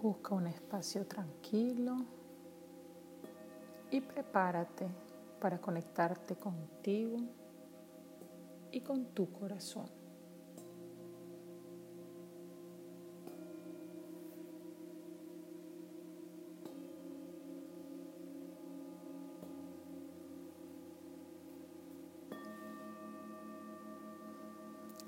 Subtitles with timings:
[0.00, 1.96] Busca un espacio tranquilo
[3.90, 4.88] y prepárate
[5.38, 7.18] para conectarte contigo
[8.72, 9.84] y con tu corazón.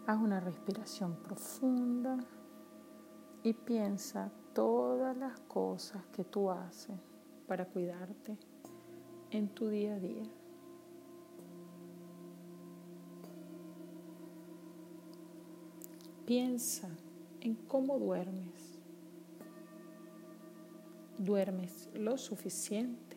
[0.07, 2.19] Haz una respiración profunda
[3.45, 6.97] y piensa todas las cosas que tú haces
[7.47, 8.37] para cuidarte
[9.31, 10.25] en tu día a día.
[16.27, 16.89] Piensa
[17.41, 18.79] en cómo duermes.
[21.19, 23.17] ¿Duermes lo suficiente?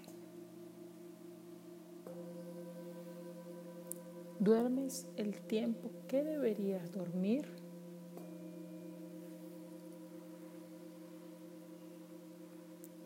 [4.39, 7.64] ¿Duermes el tiempo que deberías dormir?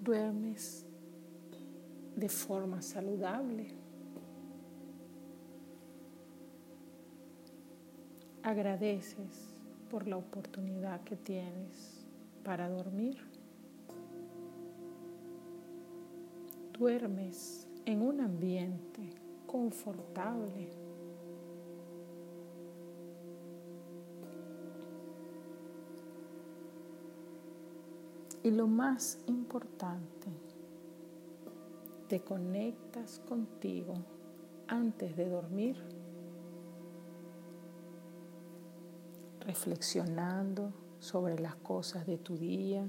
[0.09, 0.87] ¿Duermes
[2.15, 3.67] de forma saludable?
[8.41, 9.53] ¿Agradeces
[9.91, 12.07] por la oportunidad que tienes
[12.43, 13.19] para dormir?
[16.73, 19.13] ¿Duermes en un ambiente
[19.45, 20.78] confortable?
[28.41, 30.29] Y lo más importante,
[32.07, 33.93] te conectas contigo
[34.67, 35.75] antes de dormir,
[39.41, 42.87] reflexionando sobre las cosas de tu día,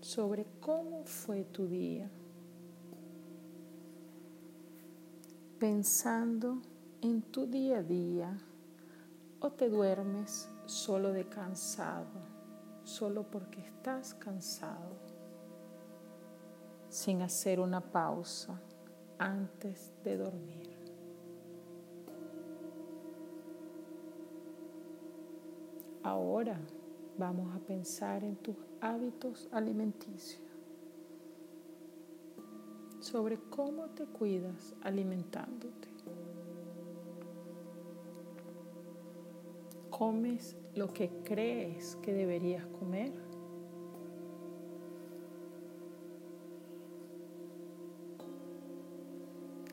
[0.00, 2.10] sobre cómo fue tu día,
[5.58, 6.60] pensando
[7.00, 8.38] en tu día a día
[9.40, 12.35] o te duermes solo de cansado
[12.86, 14.94] solo porque estás cansado,
[16.88, 18.60] sin hacer una pausa
[19.18, 20.70] antes de dormir.
[26.04, 26.60] Ahora
[27.18, 30.46] vamos a pensar en tus hábitos alimenticios,
[33.00, 35.95] sobre cómo te cuidas alimentándote.
[39.96, 43.14] ¿Comes lo que crees que deberías comer?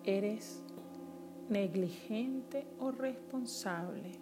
[0.05, 0.63] ¿Eres
[1.49, 4.13] negligente o responsable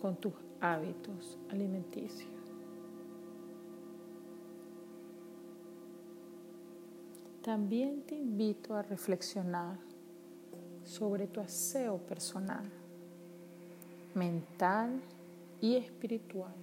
[0.00, 2.30] con tus hábitos alimenticios?
[7.42, 9.80] También te invito a reflexionar
[10.84, 12.81] sobre tu aseo personal
[14.14, 15.00] mental
[15.60, 16.54] y espiritual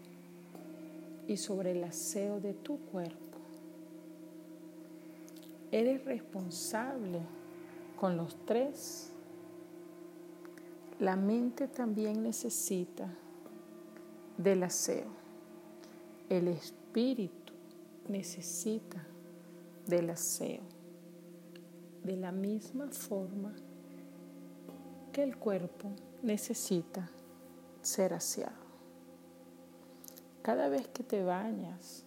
[1.27, 3.37] y sobre el aseo de tu cuerpo.
[5.71, 7.19] Eres responsable
[7.99, 9.11] con los tres.
[10.99, 13.07] La mente también necesita
[14.37, 15.11] del aseo.
[16.29, 17.53] El espíritu
[18.07, 19.05] necesita
[19.85, 20.63] del aseo.
[22.03, 23.53] De la misma forma
[25.13, 25.91] que el cuerpo
[26.23, 27.09] necesita
[27.81, 28.69] ser aseado.
[30.41, 32.05] Cada vez que te bañas,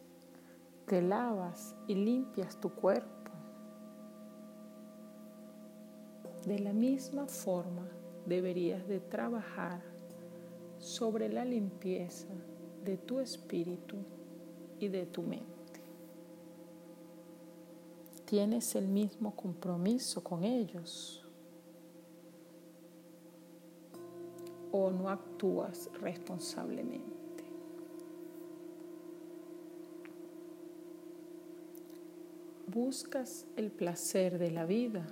[0.87, 3.12] te lavas y limpias tu cuerpo,
[6.47, 7.88] de la misma forma
[8.27, 9.81] deberías de trabajar
[10.78, 12.27] sobre la limpieza
[12.84, 13.97] de tu espíritu
[14.81, 15.47] y de tu mente.
[18.25, 21.22] Tienes el mismo compromiso con ellos.
[24.72, 27.13] O no actúas responsablemente.
[32.66, 35.07] Buscas el placer de la vida.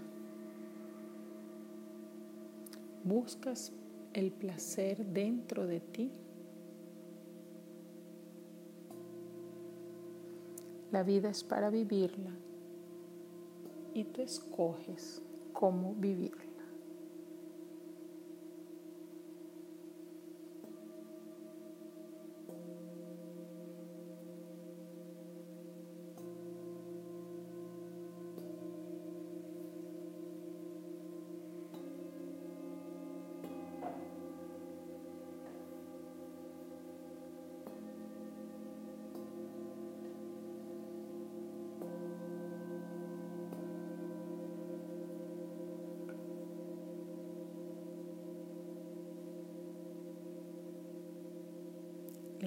[3.05, 3.73] Buscas
[4.15, 6.11] el placer dentro de ti.
[10.91, 12.33] La vida es para vivirla
[13.95, 15.23] y tú escoges
[15.53, 16.50] cómo vivirla.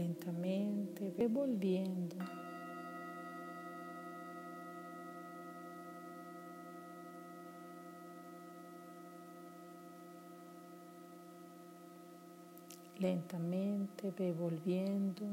[0.03, 2.17] lentamente, ve volviendo.
[12.99, 15.25] Lentamente ve volviendo.